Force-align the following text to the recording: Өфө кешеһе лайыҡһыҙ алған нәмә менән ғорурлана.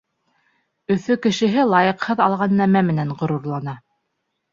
Өфө 0.95 1.17
кешеһе 1.25 1.65
лайыҡһыҙ 1.73 2.23
алған 2.29 2.55
нәмә 2.63 2.83
менән 2.87 3.13
ғорурлана. 3.21 3.77